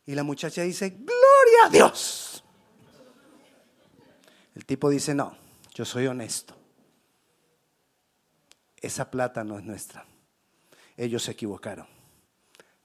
[0.06, 2.44] Y la muchacha dice, gloria a Dios.
[4.56, 5.38] El tipo dice, no,
[5.74, 6.56] yo soy honesto.
[8.78, 10.06] Esa plata no es nuestra.
[10.96, 11.88] Ellos se equivocaron.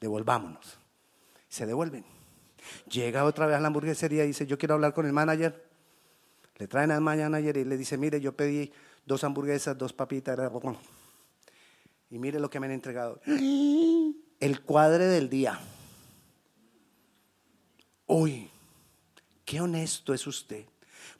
[0.01, 0.79] Devolvámonos.
[1.49, 2.05] Se devuelven.
[2.91, 5.71] Llega otra vez a la hamburguesería y dice, yo quiero hablar con el manager.
[6.57, 8.73] Le traen al manager y le dice, mire, yo pedí
[9.07, 10.39] dos hamburguesas, dos papitas.
[12.13, 13.23] Y mire lo que me han entregado.
[14.39, 15.59] El cuadre del día.
[18.07, 18.51] Uy,
[19.47, 20.67] qué honesto es usted.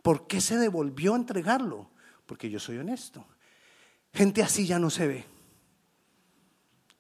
[0.03, 1.89] ¿Por qué se devolvió a entregarlo?
[2.27, 3.25] Porque yo soy honesto.
[4.13, 5.25] Gente así ya no se ve.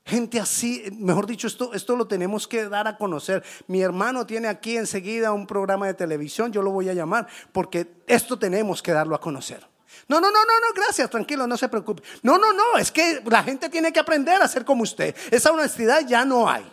[0.06, 3.44] Gente así, mejor dicho, esto, esto lo tenemos que dar a conocer.
[3.66, 7.92] Mi hermano tiene aquí enseguida un programa de televisión, yo lo voy a llamar, porque
[8.06, 9.71] esto tenemos que darlo a conocer.
[10.08, 12.02] No, no, no, no, no, gracias, tranquilo, no se preocupe.
[12.22, 15.16] No, no, no, es que la gente tiene que aprender a ser como usted.
[15.30, 16.70] Esa honestidad ya no hay.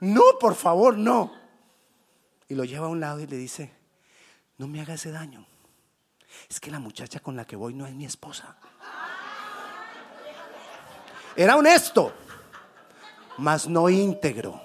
[0.00, 1.32] No, por favor, no.
[2.48, 3.72] Y lo lleva a un lado y le dice,
[4.58, 5.46] no me haga ese daño.
[6.48, 8.56] Es que la muchacha con la que voy no es mi esposa.
[11.36, 12.12] Era honesto
[13.38, 14.60] mas no íntegro.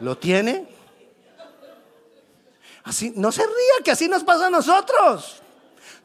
[0.00, 0.68] ¿Lo tiene?
[2.84, 5.42] Así, no se ría, que así nos pasa a nosotros.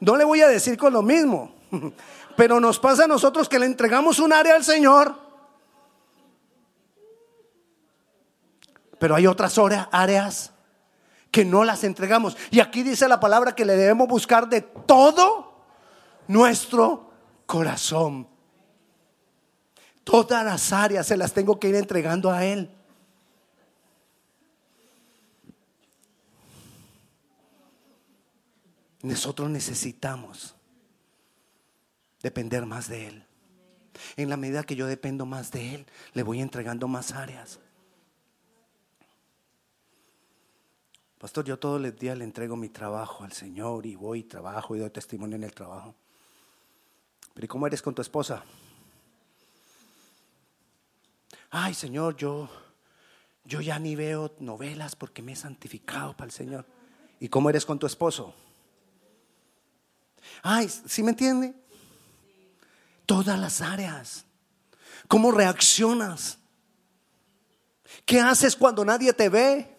[0.00, 1.54] No le voy a decir con lo mismo,
[2.36, 5.14] pero nos pasa a nosotros que le entregamos un área al Señor,
[8.98, 9.58] pero hay otras
[9.90, 10.52] áreas
[11.30, 12.36] que no las entregamos.
[12.50, 15.64] Y aquí dice la palabra que le debemos buscar de todo
[16.28, 17.10] nuestro
[17.46, 18.28] corazón.
[20.04, 22.70] Todas las áreas se las tengo que ir entregando a Él.
[29.04, 30.54] Nosotros necesitamos
[32.22, 33.26] depender más de Él.
[34.16, 37.60] En la medida que yo dependo más de Él, le voy entregando más áreas.
[41.18, 44.74] Pastor, yo todos los días le entrego mi trabajo al Señor y voy y trabajo
[44.74, 45.94] y doy testimonio en el trabajo.
[47.34, 48.42] Pero ¿y cómo eres con tu esposa?
[51.50, 52.48] Ay, Señor, yo,
[53.44, 56.64] yo ya ni veo novelas porque me he santificado para el Señor.
[57.20, 58.34] ¿Y cómo eres con tu esposo?
[60.42, 61.54] Ay, ¿sí me entiende?
[63.06, 64.24] Todas las áreas.
[65.08, 66.38] ¿Cómo reaccionas?
[68.04, 69.74] ¿Qué haces cuando nadie te ve?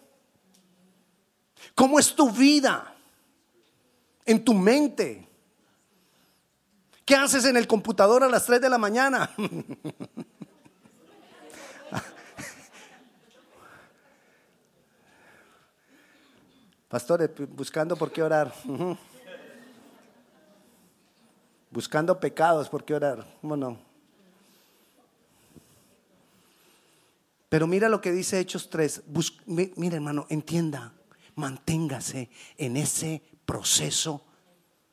[1.74, 2.94] ¿Cómo es tu vida?
[4.24, 5.28] En tu mente.
[7.04, 9.30] ¿Qué haces en el computador a las 3 de la mañana?
[16.88, 18.52] Pastores, buscando por qué orar.
[21.76, 23.36] Buscando pecados por qué orar.
[23.42, 23.78] ¿Cómo no?
[27.50, 29.02] Pero mira lo que dice Hechos 3.
[29.44, 30.94] mira hermano, entienda
[31.34, 34.24] manténgase en ese proceso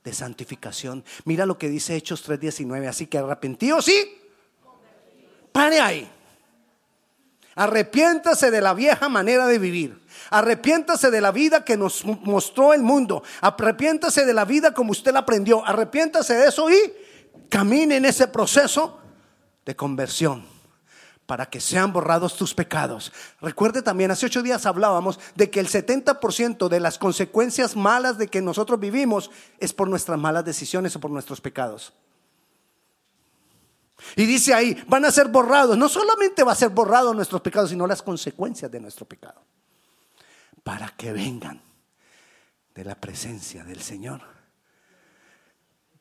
[0.03, 1.05] de santificación.
[1.23, 2.89] Mira lo que dice Hechos 3:19.
[2.89, 4.17] Así que arrepentíos sí.
[5.53, 6.11] Pare ahí.
[7.55, 10.01] Arrepiéntase de la vieja manera de vivir.
[10.29, 13.23] Arrepiéntase de la vida que nos mostró el mundo.
[13.41, 15.65] Arrepiéntase de la vida como usted la aprendió.
[15.65, 16.93] Arrepiéntase de eso y
[17.49, 18.99] camine en ese proceso
[19.65, 20.53] de conversión
[21.25, 23.13] para que sean borrados tus pecados.
[23.41, 28.27] Recuerde también, hace ocho días hablábamos de que el 70% de las consecuencias malas de
[28.27, 31.93] que nosotros vivimos es por nuestras malas decisiones o por nuestros pecados.
[34.15, 35.77] Y dice ahí, van a ser borrados.
[35.77, 39.41] No solamente va a ser borrados nuestros pecados, sino las consecuencias de nuestro pecado.
[40.63, 41.61] Para que vengan
[42.73, 44.21] de la presencia del Señor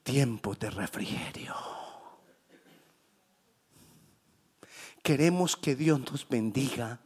[0.02, 1.54] tiempos de refrigerio.
[5.02, 7.00] Queremos que Dios nos bendiga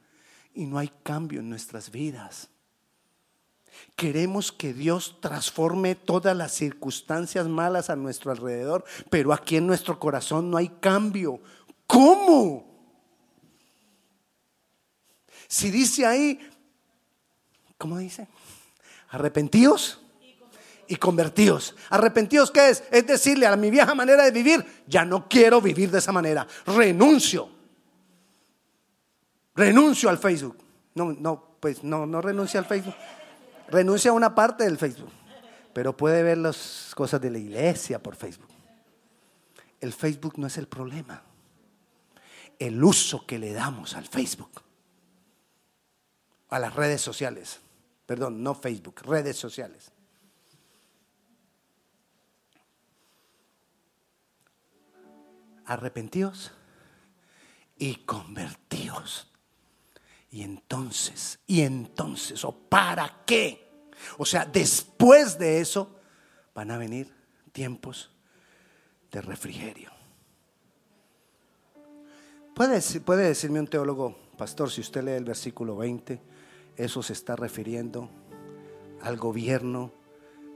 [0.54, 2.50] y no hay cambio en nuestras vidas.
[3.96, 9.98] Queremos que Dios transforme todas las circunstancias malas a nuestro alrededor, pero aquí en nuestro
[9.98, 11.40] corazón no hay cambio.
[11.86, 12.66] ¿Cómo?
[15.48, 16.38] Si dice ahí,
[17.78, 18.28] ¿cómo dice?
[19.10, 20.00] Arrepentidos
[20.88, 21.74] y convertidos.
[21.90, 22.84] Arrepentidos, ¿qué es?
[22.90, 26.46] Es decirle a mi vieja manera de vivir, ya no quiero vivir de esa manera.
[26.66, 27.48] Renuncio.
[29.54, 30.58] Renuncio al Facebook.
[30.94, 32.94] No, no, pues no, no renuncia al Facebook.
[33.68, 35.12] Renuncia a una parte del Facebook.
[35.72, 38.48] Pero puede ver las cosas de la iglesia por Facebook.
[39.80, 41.22] El Facebook no es el problema.
[42.58, 44.62] El uso que le damos al Facebook.
[46.48, 47.60] A las redes sociales.
[48.06, 49.92] Perdón, no Facebook, redes sociales.
[55.66, 56.52] Arrepentidos
[57.76, 59.30] y convertidos.
[60.36, 63.88] Y entonces, y entonces, o para qué.
[64.18, 65.96] O sea, después de eso
[66.54, 67.10] van a venir
[67.52, 68.10] tiempos
[69.10, 69.90] de refrigerio.
[72.54, 76.20] Puede, puede decirme un teólogo, pastor, si usted lee el versículo 20,
[76.76, 78.10] eso se está refiriendo
[79.00, 79.90] al gobierno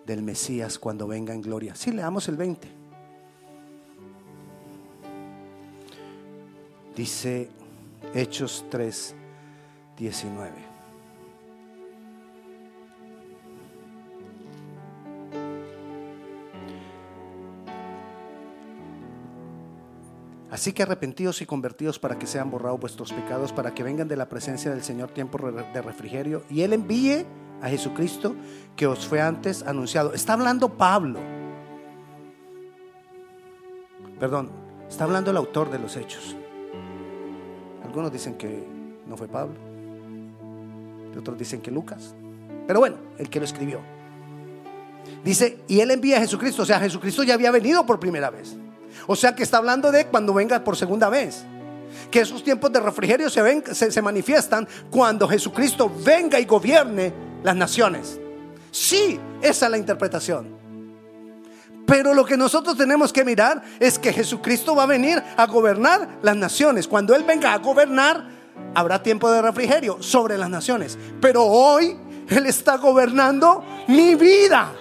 [0.05, 1.75] del Mesías cuando venga en gloria.
[1.75, 2.69] Sí, leamos el 20.
[6.95, 7.49] Dice
[8.13, 9.15] Hechos 3,
[10.01, 10.51] 19.
[20.51, 24.17] Así que arrepentidos y convertidos para que sean borrados vuestros pecados, para que vengan de
[24.17, 27.25] la presencia del Señor tiempo de refrigerio y Él envíe
[27.61, 28.35] a Jesucristo
[28.75, 30.13] que os fue antes anunciado.
[30.15, 31.21] Está hablando Pablo.
[34.19, 34.51] Perdón,
[34.89, 36.37] está hablando el autor de los hechos.
[37.85, 38.67] Algunos dicen que
[39.07, 39.70] no fue Pablo
[41.19, 42.15] otros dicen que Lucas.
[42.67, 43.81] Pero bueno, el que lo escribió.
[45.25, 46.63] Dice, y él envía a Jesucristo.
[46.63, 48.57] O sea, Jesucristo ya había venido por primera vez.
[49.07, 51.45] O sea que está hablando de cuando venga por segunda vez.
[52.11, 57.13] Que esos tiempos de refrigerio se, ven, se, se manifiestan cuando Jesucristo venga y gobierne
[57.43, 58.21] las naciones.
[58.71, 60.61] Sí, esa es la interpretación.
[61.87, 66.21] Pero lo que nosotros tenemos que mirar es que Jesucristo va a venir a gobernar
[66.23, 66.87] las naciones.
[66.87, 68.29] Cuando Él venga a gobernar,
[68.75, 70.99] habrá tiempo de refrigerio sobre las naciones.
[71.21, 71.97] Pero hoy
[72.29, 74.73] Él está gobernando mi vida.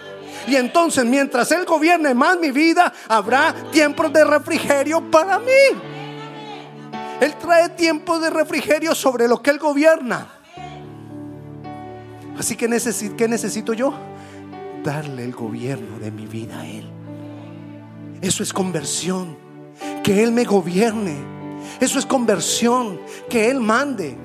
[0.47, 5.79] Y entonces mientras Él gobierne más mi vida, habrá tiempos de refrigerio para mí.
[7.21, 10.27] Él trae tiempo de refrigerio sobre lo que Él gobierna.
[12.37, 13.93] Así que necesito, ¿qué necesito yo?
[14.83, 16.89] Darle el gobierno de mi vida a Él.
[18.21, 19.37] Eso es conversión.
[20.03, 21.38] Que Él me gobierne
[21.79, 22.99] eso es conversión,
[23.29, 24.17] que Él mande.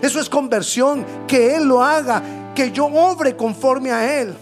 [0.00, 2.22] Eso es conversión, que Él lo haga
[2.54, 4.34] que yo obre conforme a Él.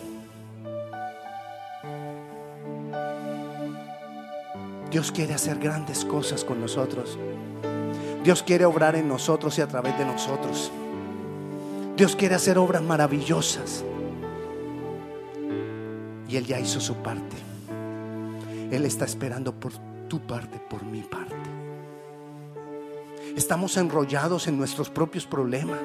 [4.91, 7.17] Dios quiere hacer grandes cosas con nosotros.
[8.25, 10.73] Dios quiere obrar en nosotros y a través de nosotros.
[11.97, 13.85] Dios quiere hacer obras maravillosas.
[16.29, 17.37] Y Él ya hizo su parte.
[18.71, 19.73] Él está esperando por
[20.09, 21.40] tu parte, por mi parte.
[23.37, 25.81] Estamos enrollados en nuestros propios problemas.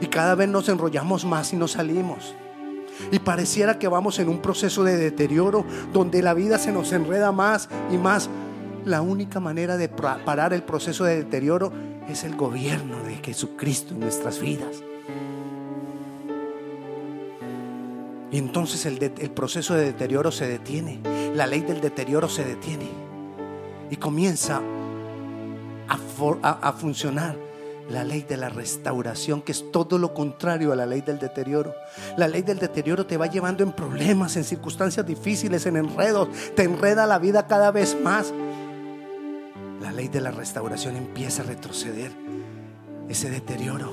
[0.00, 2.34] Y cada vez nos enrollamos más y no salimos.
[3.12, 7.32] Y pareciera que vamos en un proceso de deterioro donde la vida se nos enreda
[7.32, 8.28] más y más.
[8.84, 11.72] La única manera de parar el proceso de deterioro
[12.08, 14.82] es el gobierno de Jesucristo en nuestras vidas.
[18.30, 21.00] Y entonces el, proceso de deterioro se detiene.
[21.34, 22.88] La ley del deterioro se detiene.
[23.90, 24.60] Y comienza
[25.88, 27.36] a funcionar
[27.90, 31.74] la ley de la restauración, que es todo lo contrario a la ley del deterioro.
[32.16, 36.64] La ley del deterioro te va llevando en problemas, en circunstancias difíciles, en enredos, te
[36.64, 38.32] enreda la vida cada vez más.
[39.80, 42.12] La ley de la restauración empieza a retroceder
[43.08, 43.92] ese deterioro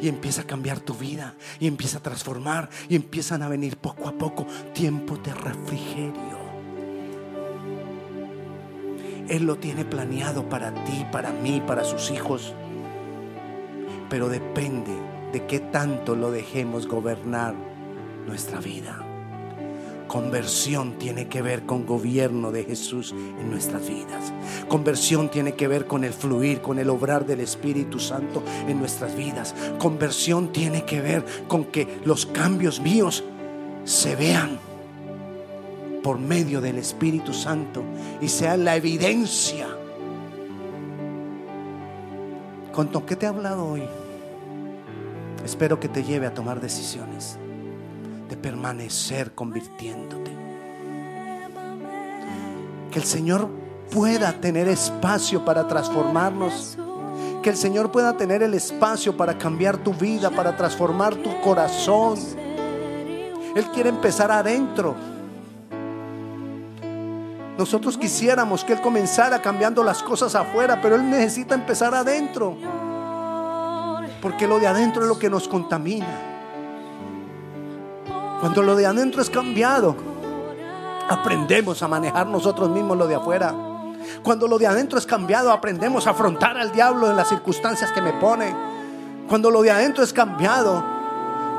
[0.00, 4.08] y empieza a cambiar tu vida y empieza a transformar y empiezan a venir poco
[4.08, 6.37] a poco tiempos de refrigerio.
[9.28, 12.54] Él lo tiene planeado para ti, para mí, para sus hijos
[14.08, 14.92] pero depende
[15.32, 17.54] de qué tanto lo dejemos gobernar
[18.26, 19.04] nuestra vida.
[20.06, 24.32] Conversión tiene que ver con gobierno de Jesús en nuestras vidas.
[24.66, 29.14] Conversión tiene que ver con el fluir, con el obrar del Espíritu Santo en nuestras
[29.14, 29.54] vidas.
[29.78, 33.22] Conversión tiene que ver con que los cambios míos
[33.84, 34.58] se vean
[36.08, 37.84] por medio del Espíritu Santo
[38.22, 39.66] y sean la evidencia
[42.72, 43.82] ¿Con qué te he hablado hoy?
[45.44, 47.36] Espero que te lleve a tomar decisiones
[48.26, 50.30] de permanecer convirtiéndote.
[52.90, 53.50] Que el Señor
[53.92, 56.78] pueda tener espacio para transformarnos.
[57.42, 62.18] Que el Señor pueda tener el espacio para cambiar tu vida, para transformar tu corazón.
[63.54, 64.96] Él quiere empezar adentro.
[67.58, 72.56] Nosotros quisiéramos que Él comenzara cambiando las cosas afuera, pero Él necesita empezar adentro.
[74.22, 76.06] Porque lo de adentro es lo que nos contamina.
[78.40, 79.96] Cuando lo de adentro es cambiado,
[81.10, 83.52] aprendemos a manejar nosotros mismos lo de afuera.
[84.22, 88.00] Cuando lo de adentro es cambiado, aprendemos a afrontar al diablo en las circunstancias que
[88.00, 88.54] me pone.
[89.28, 90.84] Cuando lo de adentro es cambiado,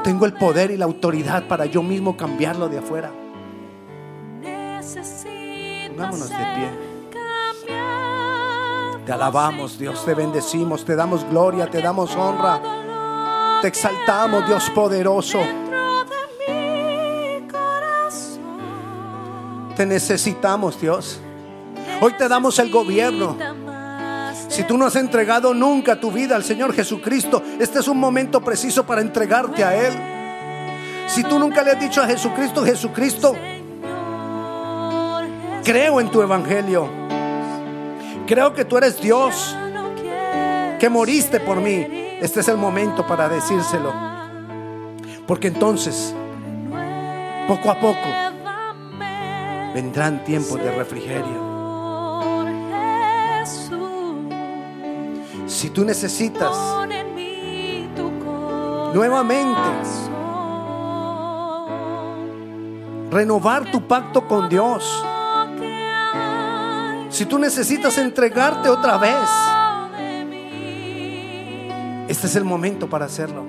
[0.05, 3.11] tengo el poder y la autoridad para yo mismo cambiarlo de afuera.
[5.99, 6.89] Vámonos de pie.
[9.05, 12.61] Te alabamos, Dios, te bendecimos, te damos gloria, te damos honra.
[13.61, 15.39] Te exaltamos, Dios poderoso.
[19.75, 21.19] Te necesitamos, Dios.
[22.01, 23.35] Hoy te damos el gobierno.
[24.47, 28.41] Si tú no has entregado nunca tu vida al Señor Jesucristo, este es un momento
[28.41, 29.93] preciso para entregarte a Él.
[31.07, 33.35] Si tú nunca le has dicho a Jesucristo, Jesucristo,
[35.70, 36.89] creo en tu evangelio.
[38.26, 39.55] Creo que tú eres Dios,
[40.80, 41.86] que moriste por mí.
[42.20, 43.93] Este es el momento para decírselo.
[45.28, 46.15] Porque entonces,
[47.47, 48.09] poco a poco,
[49.76, 51.49] vendrán tiempos de refrigerio.
[55.45, 56.57] Si tú necesitas
[58.95, 59.59] nuevamente
[63.11, 65.05] renovar tu pacto con Dios,
[67.20, 69.30] si tú necesitas entregarte otra vez,
[72.07, 73.43] este es el momento para hacerlo.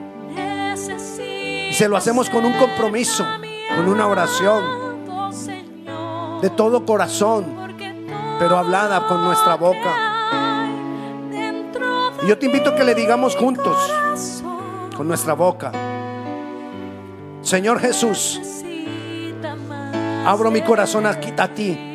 [1.69, 3.25] Y se lo hacemos con un compromiso,
[3.77, 4.65] con una oración,
[6.43, 7.47] de todo corazón,
[8.41, 9.95] pero hablada con nuestra boca.
[12.25, 13.77] Y yo te invito a que le digamos juntos,
[14.97, 15.71] con nuestra boca,
[17.43, 18.41] Señor Jesús,
[20.27, 21.21] abro mi corazón a
[21.55, 21.90] ti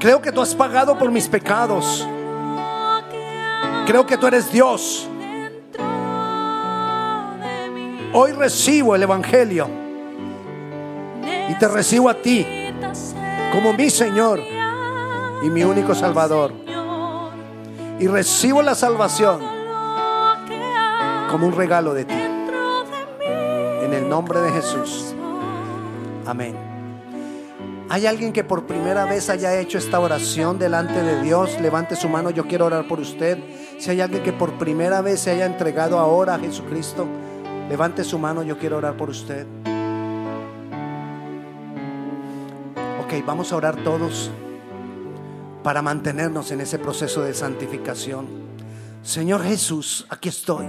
[0.00, 2.08] Creo que tú has pagado por mis pecados.
[3.86, 5.06] Creo que tú eres Dios.
[8.14, 9.68] Hoy recibo el Evangelio
[11.50, 12.46] y te recibo a ti
[13.52, 14.40] como mi Señor
[15.42, 16.54] y mi único Salvador.
[17.98, 19.40] Y recibo la salvación
[21.30, 22.14] como un regalo de ti.
[23.82, 25.14] En el nombre de Jesús.
[26.26, 26.69] Amén.
[27.90, 31.60] ¿Hay alguien que por primera vez haya hecho esta oración delante de Dios?
[31.60, 33.38] Levante su mano, yo quiero orar por usted.
[33.78, 37.06] Si hay alguien que por primera vez se haya entregado ahora a Jesucristo,
[37.70, 39.46] Levante su mano, yo quiero orar por usted.
[43.04, 44.28] Ok, vamos a orar todos
[45.62, 48.26] para mantenernos en ese proceso de santificación.
[49.04, 50.66] Señor Jesús, aquí estoy.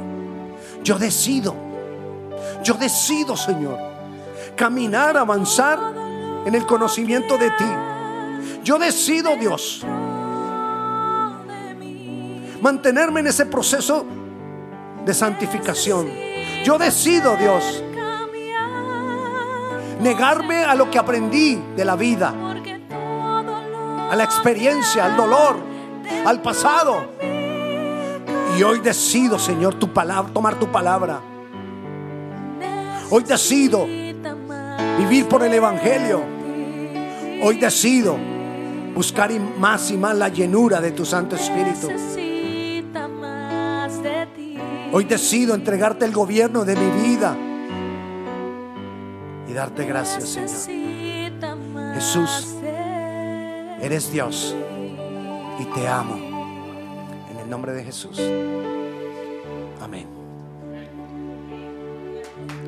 [0.84, 1.56] Yo decido,
[2.64, 3.80] yo decido, Señor,
[4.56, 6.01] caminar, avanzar
[6.46, 7.72] en el conocimiento de ti.
[8.64, 9.84] Yo decido, Dios,
[12.62, 14.06] mantenerme en ese proceso
[15.06, 16.10] de santificación.
[16.64, 17.84] Yo decido, Dios,
[20.00, 22.34] negarme a lo que aprendí de la vida,
[24.10, 25.58] a la experiencia, al dolor,
[26.26, 27.06] al pasado.
[28.58, 31.22] Y hoy decido, Señor, tu palabra, tomar tu palabra.
[33.10, 33.88] Hoy decido
[35.02, 36.22] vivir por el Evangelio.
[37.44, 38.18] Hoy decido
[38.94, 41.90] buscar más y más la llenura de tu Santo Espíritu.
[44.94, 47.36] Hoy decido entregarte el gobierno de mi vida
[49.48, 50.50] y darte gracias, Señor.
[51.96, 52.58] Jesús,
[53.82, 54.56] eres Dios
[55.60, 56.16] y te amo.
[57.32, 58.20] En el nombre de Jesús.
[59.82, 60.21] Amén.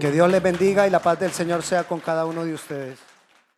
[0.04, 3.00] Que Dios les bendiga y la paz del Señor sea con cada uno de ustedes.